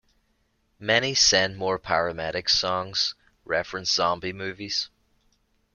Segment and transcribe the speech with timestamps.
[0.79, 3.13] Many Send More Paramedics songs
[3.45, 4.89] reference zombie movies.